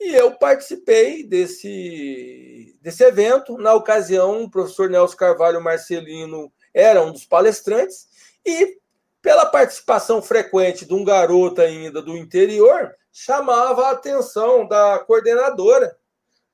[0.00, 3.56] e eu participei desse, desse evento.
[3.58, 8.08] Na ocasião, o professor Nelson Carvalho Marcelino era um dos palestrantes,
[8.44, 8.78] e
[9.22, 15.96] pela participação frequente de um garoto ainda do interior, chamava a atenção da coordenadora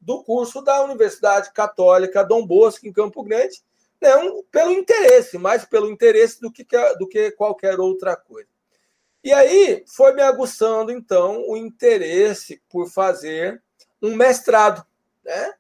[0.01, 3.63] do curso da Universidade Católica Dom Bosco, em Campo Grande,
[4.01, 6.65] não pelo interesse, mais pelo interesse do que,
[6.99, 8.49] do que qualquer outra coisa.
[9.23, 13.63] E aí foi me aguçando, então, o interesse por fazer
[14.01, 14.85] um mestrado.
[15.25, 15.55] Né?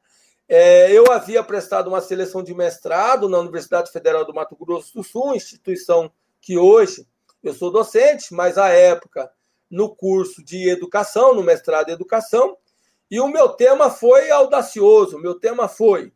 [0.49, 5.05] É, eu havia prestado uma seleção de mestrado na Universidade Federal do Mato Grosso do
[5.05, 7.07] Sul, instituição que hoje
[7.43, 9.31] eu sou docente, mas à época
[9.71, 12.59] no curso de educação, no mestrado em educação,
[13.11, 15.17] e o meu tema foi audacioso.
[15.17, 16.13] O meu tema foi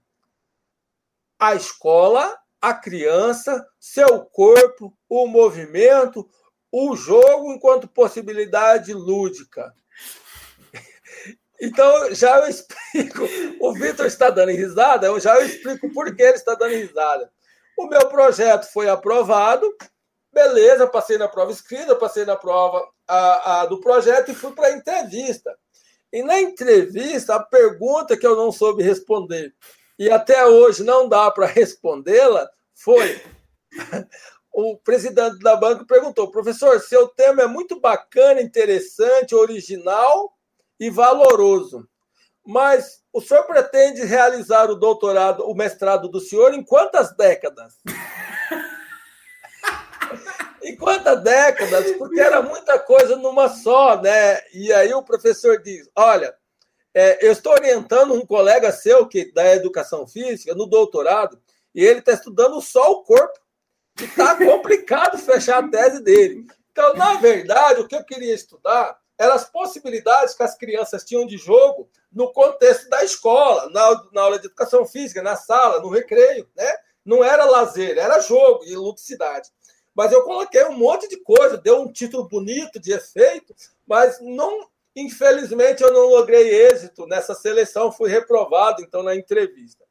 [1.39, 6.29] a escola, a criança, seu corpo, o movimento,
[6.71, 9.73] o jogo enquanto possibilidade lúdica.
[11.61, 13.23] Então, já eu explico.
[13.61, 17.31] O Vitor está dando risada, eu já eu explico por que ele está dando risada.
[17.79, 19.75] O meu projeto foi aprovado,
[20.33, 24.69] beleza, passei na prova escrita, passei na prova a, a do projeto e fui para
[24.69, 25.57] a entrevista.
[26.13, 29.55] E na entrevista, a pergunta que eu não soube responder
[29.99, 33.21] e até hoje não dá para respondê-la, foi
[34.57, 40.33] o presidente da banca perguntou: professor, seu tema é muito bacana, interessante, original
[40.81, 41.87] e valoroso.
[42.43, 47.75] Mas o senhor pretende realizar o doutorado, o mestrado do senhor em quantas décadas?
[50.63, 51.93] em quantas décadas?
[51.99, 54.41] Porque era muita coisa numa só, né?
[54.55, 56.35] E aí o professor diz: olha,
[56.95, 61.39] é, eu estou orientando um colega seu que da educação física no doutorado
[61.75, 63.45] e ele está estudando só o corpo.
[63.99, 66.47] E está complicado fechar a tese dele.
[66.71, 71.27] Então, na verdade, o que eu queria estudar eram as possibilidades que as crianças tinham
[71.27, 75.89] de jogo no contexto da escola, na, na aula de educação física, na sala, no
[75.89, 76.71] recreio, né?
[77.05, 79.51] Não era lazer, era jogo e ludicidade.
[79.95, 83.55] mas eu coloquei um monte de coisa, deu um título bonito de efeito,
[83.87, 89.86] mas não, infelizmente eu não logrei êxito nessa seleção, fui reprovado então na entrevista.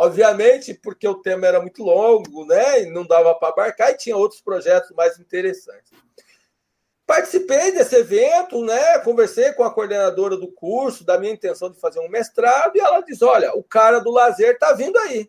[0.00, 2.82] Obviamente, porque o tema era muito longo, né?
[2.82, 5.90] E não dava para abarcar, e tinha outros projetos mais interessantes.
[7.04, 9.00] Participei desse evento, né?
[9.00, 13.00] Conversei com a coordenadora do curso, da minha intenção de fazer um mestrado, e ela
[13.00, 15.28] diz: Olha, o cara do lazer está vindo aí.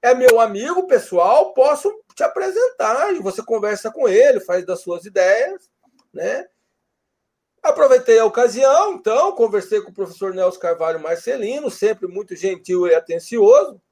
[0.00, 5.06] É meu amigo pessoal, posso te apresentar, e você conversa com ele, faz das suas
[5.06, 5.68] ideias,
[6.14, 6.46] né?
[7.64, 12.94] Aproveitei a ocasião, então, conversei com o professor Nelson Carvalho Marcelino, sempre muito gentil e
[12.94, 13.82] atencioso,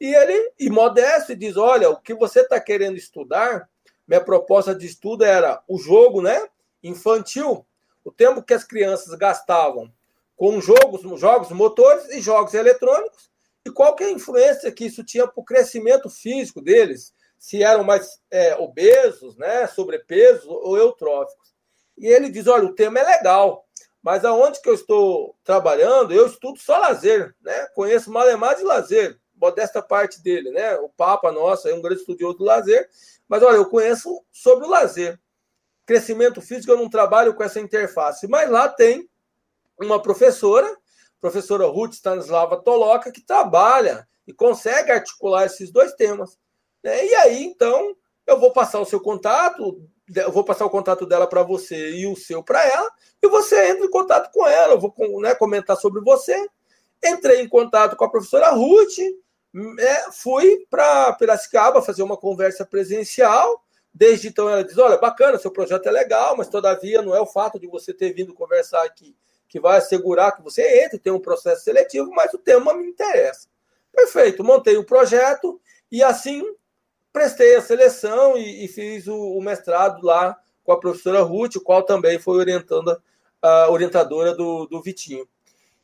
[0.00, 3.68] e ele, e modesto, e diz: Olha, o que você está querendo estudar,
[4.06, 6.48] minha proposta de estudo era o jogo né,
[6.82, 7.66] infantil,
[8.04, 9.92] o tempo que as crianças gastavam
[10.36, 13.30] com jogos, jogos motores e jogos eletrônicos,
[13.64, 17.62] e qual que é a influência que isso tinha para o crescimento físico deles, se
[17.62, 21.54] eram mais é, obesos, né, sobrepesos ou eutróficos.
[21.96, 23.66] E ele diz: olha, o tema é legal,
[24.02, 27.66] mas aonde que eu estou trabalhando, eu estudo só lazer, né?
[27.74, 30.76] Conheço malemar de lazer modesta parte dele, né?
[30.76, 32.88] O Papa nosso é um grande estudioso do lazer,
[33.28, 35.20] mas olha, eu conheço sobre o lazer.
[35.84, 39.08] Crescimento físico, eu não trabalho com essa interface, mas lá tem
[39.78, 40.76] uma professora,
[41.20, 46.38] professora Ruth Stanislava Toloca, que trabalha e consegue articular esses dois temas.
[46.82, 47.06] Né?
[47.06, 49.80] E aí, então, eu vou passar o seu contato,
[50.14, 52.90] eu vou passar o contato dela para você e o seu para ela,
[53.22, 54.74] e você entra em contato com ela.
[54.74, 56.48] Eu vou né, comentar sobre você.
[57.04, 58.98] Entrei em contato com a professora Ruth,
[59.78, 63.64] é, fui para Piracicaba fazer uma conversa presencial.
[63.92, 67.26] Desde então ela diz: Olha, bacana, seu projeto é legal, mas todavia não é o
[67.26, 69.16] fato de você ter vindo conversar aqui
[69.48, 73.48] que vai assegurar que você entre, tem um processo seletivo, mas o tema me interessa.
[73.92, 76.42] Perfeito, montei o projeto e assim
[77.12, 81.60] prestei a seleção e, e fiz o, o, mestrado lá com a professora Ruth, o
[81.60, 83.00] qual também foi orientando
[83.40, 85.26] a orientadora do, do Vitinho.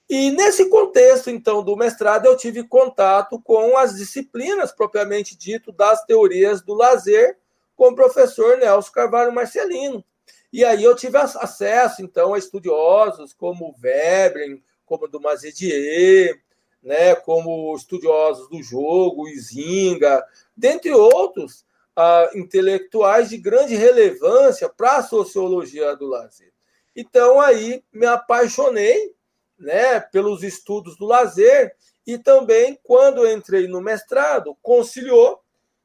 [0.09, 6.05] E nesse contexto, então, do mestrado, eu tive contato com as disciplinas, propriamente dito, das
[6.05, 7.39] teorias do lazer,
[7.75, 10.05] com o professor Nelson Carvalho Marcelino.
[10.53, 16.39] E aí eu tive acesso, então, a estudiosos como Veblen, como do Mazedier,
[16.83, 20.23] né, como estudiosos do jogo, Izinga,
[20.55, 21.65] dentre outros
[21.97, 26.53] uh, intelectuais de grande relevância para a sociologia do lazer.
[26.95, 29.15] Então, aí me apaixonei
[29.63, 31.75] né, pelos estudos do lazer
[32.07, 35.41] e também, quando entrei no mestrado, conciliou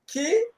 [0.06, 0.50] que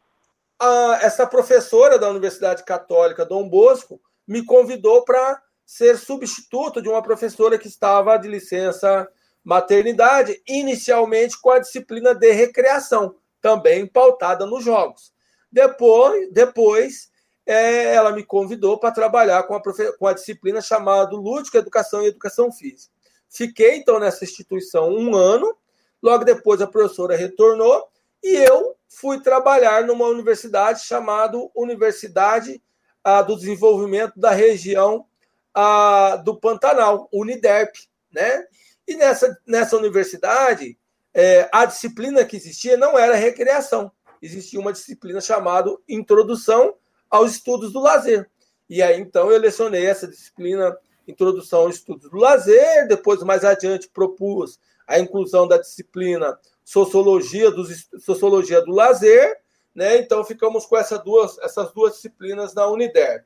[0.58, 7.04] a, essa professora da Universidade Católica Dom Bosco me convidou para ser substituto de uma
[7.04, 9.08] professora que estava de licença
[9.44, 15.14] maternidade, inicialmente com a disciplina de recreação, também pautada nos jogos.
[15.52, 17.10] Depois, depois
[17.46, 19.62] é, ela me convidou para trabalhar com a,
[19.98, 22.94] com a disciplina chamada Lúdica Educação e Educação Física.
[23.30, 25.56] Fiquei, então, nessa instituição um ano.
[26.02, 27.88] Logo depois, a professora retornou
[28.24, 32.62] e eu fui trabalhar numa universidade chamada Universidade
[33.04, 35.06] ah, do Desenvolvimento da Região
[35.54, 37.76] ah, do Pantanal, Uniderp.
[38.12, 38.46] Né?
[38.88, 40.78] E nessa, nessa universidade,
[41.14, 46.76] é, a disciplina que existia não era recreação, existia uma disciplina chamada Introdução
[47.10, 48.30] aos Estudos do Lazer.
[48.70, 50.76] E aí, então, eu lecionei essa disciplina
[51.10, 57.90] introdução ao estudo do lazer, depois, mais adiante, propus a inclusão da disciplina sociologia, dos,
[58.00, 59.40] sociologia do lazer,
[59.74, 59.98] né?
[59.98, 63.26] Então, ficamos com essa duas, essas duas disciplinas na Uniderp.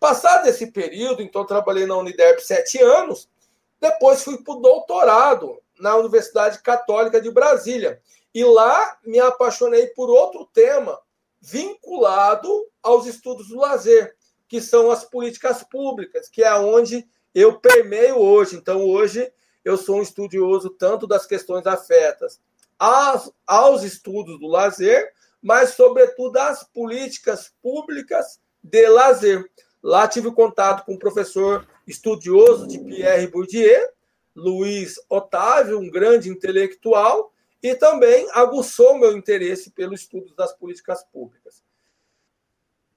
[0.00, 3.28] Passado esse período, então, trabalhei na Uniderp sete anos,
[3.80, 8.00] depois fui para o doutorado na Universidade Católica de Brasília.
[8.34, 10.98] E lá me apaixonei por outro tema
[11.40, 14.14] vinculado aos estudos do lazer,
[14.48, 18.56] que são as políticas públicas, que é onde eu permeio hoje.
[18.56, 19.30] Então, hoje,
[19.64, 22.40] eu sou um estudioso tanto das questões afetas
[22.78, 29.48] aos, aos estudos do lazer, mas, sobretudo, das políticas públicas de lazer.
[29.82, 33.88] Lá tive contato com um professor estudioso de Pierre Bourdieu,
[34.34, 37.32] Luiz Otávio, um grande intelectual,
[37.62, 41.62] e também aguçou meu interesse pelo estudo das políticas públicas.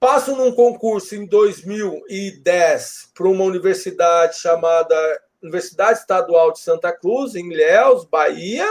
[0.02, 4.96] Passo num concurso em 2010 para uma universidade chamada
[5.40, 8.66] Universidade Estadual de Santa Cruz, em Ilhéus, Bahia,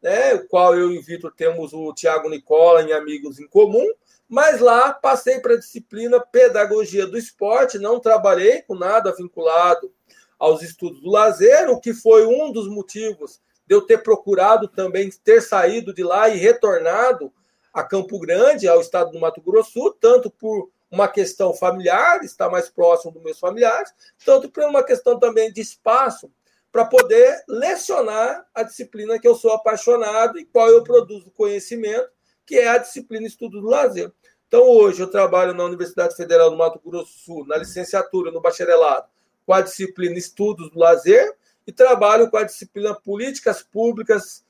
[0.00, 3.84] né, o qual eu e o Vitor temos o Tiago Nicola em Amigos em Comum,
[4.28, 9.92] mas lá passei para a disciplina Pedagogia do Esporte, não trabalhei com nada vinculado
[10.38, 15.10] aos estudos do lazer, o que foi um dos motivos de eu ter procurado também
[15.24, 17.32] ter saído de lá e retornado
[17.72, 22.68] a Campo Grande, ao estado do Mato Grosso, tanto por uma questão familiar, estar mais
[22.68, 23.92] próximo dos meus familiares,
[24.24, 26.30] tanto por uma questão também de espaço
[26.70, 32.08] para poder lecionar a disciplina que eu sou apaixonado e qual eu produzo conhecimento,
[32.44, 34.12] que é a disciplina Estudo do Lazer.
[34.48, 38.40] Então, hoje, eu trabalho na Universidade Federal do Mato Grosso do Sul, na licenciatura, no
[38.40, 39.06] bacharelado,
[39.46, 41.34] com a disciplina Estudos do Lazer,
[41.66, 44.44] e trabalho com a disciplina Políticas Públicas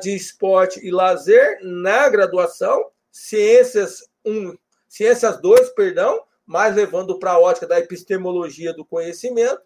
[0.00, 4.54] de Esporte e Lazer na graduação, Ciências 1,
[4.88, 9.62] Ciências 2, perdão, mais levando para a ótica da epistemologia do conhecimento,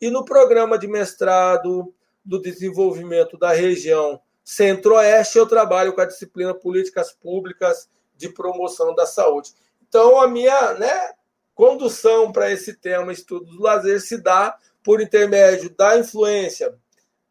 [0.00, 1.92] e no programa de mestrado
[2.24, 9.06] do desenvolvimento da região Centro-Oeste, eu trabalho com a disciplina Políticas Públicas de Promoção da
[9.06, 9.52] Saúde.
[9.86, 11.12] Então, a minha né,
[11.54, 16.74] condução para esse tema, estudo do lazer, se dá por intermédio da influência,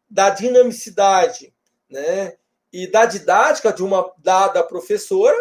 [0.08, 1.52] da dinamicidade
[1.88, 2.36] né,
[2.72, 5.36] e da didática de uma dada professora,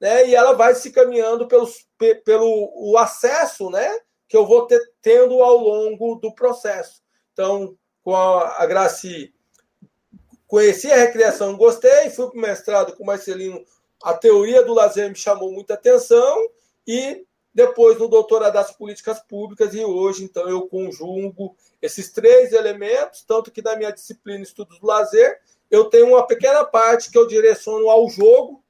[0.00, 1.86] né, e ela vai se caminhando pelos,
[2.24, 7.02] pelo o acesso né, que eu vou ter, tendo ao longo do processo.
[7.32, 9.34] Então, com a, a Graci,
[10.46, 13.64] conheci a recreação, gostei, fui para o mestrado com o Marcelino,
[14.02, 16.48] a teoria do lazer me chamou muita atenção,
[16.86, 23.22] e depois no doutorado das políticas públicas, e hoje, então, eu conjugo esses três elementos,
[23.22, 25.40] tanto que na minha disciplina Estudos do Lazer,
[25.70, 28.62] eu tenho uma pequena parte que eu direciono ao jogo,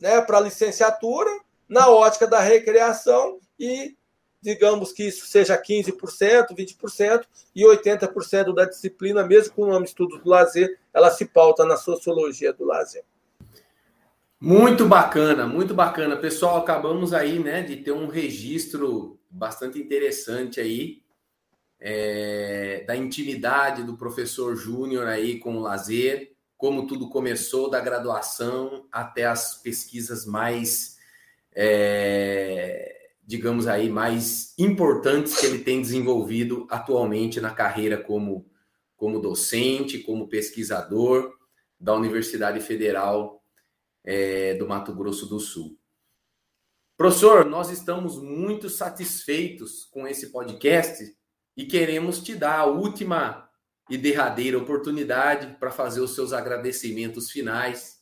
[0.00, 1.30] né, para licenciatura,
[1.68, 3.96] na ótica da recreação, e
[4.40, 10.18] digamos que isso seja 15%, 20% e 80% da disciplina, mesmo com o nome estudo
[10.18, 13.04] do lazer, ela se pauta na sociologia do lazer.
[14.40, 16.16] Muito bacana, muito bacana.
[16.16, 21.03] Pessoal, acabamos aí, né, de ter um registro bastante interessante aí
[21.86, 28.88] é, da intimidade do professor Júnior aí com o lazer, como tudo começou da graduação
[28.90, 30.96] até as pesquisas mais
[31.54, 38.50] é, digamos aí, mais importantes que ele tem desenvolvido atualmente na carreira como,
[38.96, 41.34] como docente, como pesquisador
[41.78, 43.42] da Universidade Federal
[44.02, 45.78] é, do Mato Grosso do Sul.
[46.96, 51.14] Professor, nós estamos muito satisfeitos com esse podcast
[51.56, 53.48] e queremos te dar a última
[53.88, 57.94] e derradeira oportunidade para fazer os seus agradecimentos finais.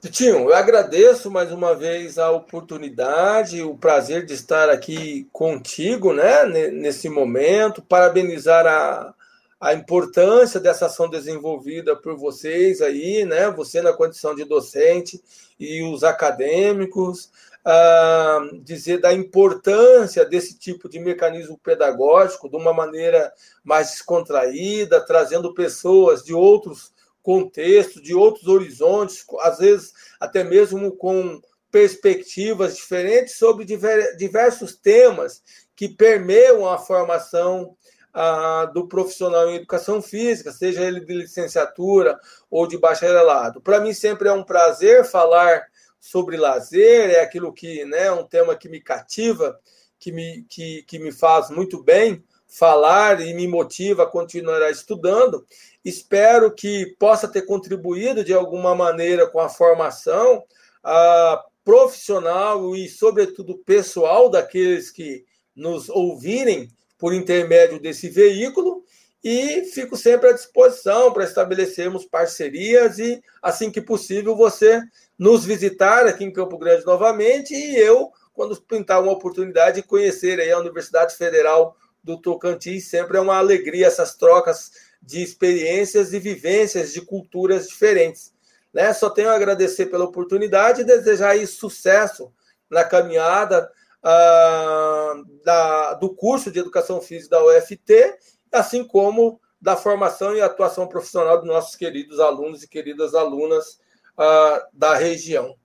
[0.00, 6.44] Titinho, eu agradeço mais uma vez a oportunidade, o prazer de estar aqui contigo, né,
[6.70, 9.14] nesse momento, parabenizar a,
[9.58, 15.22] a importância dessa ação desenvolvida por vocês aí, né, você na condição de docente
[15.58, 17.30] e os acadêmicos,
[17.64, 25.54] uh, dizer da importância desse tipo de mecanismo pedagógico de uma maneira mais descontraída, trazendo
[25.54, 26.92] pessoas de outros
[27.22, 31.40] contexto, de outros horizontes, às vezes até mesmo com
[31.70, 35.42] perspectivas diferentes sobre diversos temas
[35.74, 37.74] que permeiam a formação
[38.12, 42.16] ah, do profissional em educação física, seja ele de licenciatura
[42.48, 43.60] ou de bacharelado.
[43.60, 45.64] Para mim sempre é um prazer falar
[46.04, 49.58] sobre lazer, é aquilo que né, é um tema que me cativa,
[49.98, 55.46] que me, que, que me faz muito bem falar e me motiva a continuar estudando.
[55.82, 60.44] Espero que possa ter contribuído de alguma maneira com a formação
[60.82, 65.24] a profissional e, sobretudo, pessoal daqueles que
[65.56, 68.84] nos ouvirem por intermédio desse veículo.
[69.24, 74.82] E fico sempre à disposição para estabelecermos parcerias e, assim que possível, você
[75.18, 80.40] nos visitar aqui em Campo Grande novamente e eu, quando pintar uma oportunidade, de conhecer
[80.40, 82.88] aí a Universidade Federal do Tocantins.
[82.88, 88.32] Sempre é uma alegria essas trocas de experiências e vivências de culturas diferentes.
[88.72, 88.92] Né?
[88.92, 92.32] Só tenho a agradecer pela oportunidade e desejar aí sucesso
[92.68, 93.70] na caminhada
[94.02, 98.16] uh, da, do curso de Educação Física da UFT,
[98.50, 103.78] assim como da formação e atuação profissional dos nossos queridos alunos e queridas alunas
[104.18, 105.56] uh, da região.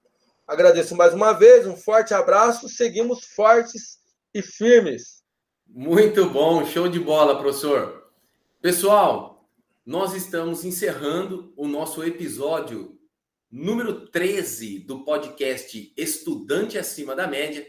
[0.47, 3.99] Agradeço mais uma vez, um forte abraço, seguimos fortes
[4.33, 5.23] e firmes.
[5.67, 8.09] Muito bom, show de bola, professor.
[8.61, 9.47] Pessoal,
[9.85, 12.99] nós estamos encerrando o nosso episódio
[13.51, 17.65] número 13 do podcast Estudante Acima da Média.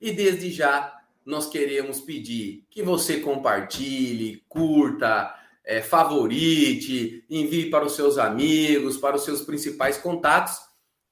[0.00, 5.34] E desde já nós queremos pedir que você compartilhe, curta,
[5.70, 10.58] é, favorite, envie para os seus amigos, para os seus principais contatos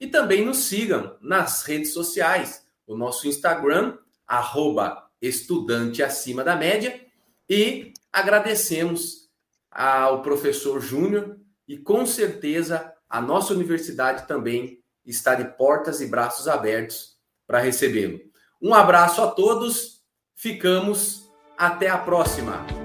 [0.01, 2.67] e também nos sigam nas redes sociais.
[2.85, 3.97] O nosso Instagram,
[4.27, 7.01] arroba estudante acima da média,
[7.49, 9.31] e agradecemos
[9.71, 11.39] ao professor Júnior
[11.69, 18.19] e com certeza a nossa universidade também está de portas e braços abertos para recebê-lo.
[18.61, 20.03] Um abraço a todos,
[20.35, 22.78] ficamos até a próxima.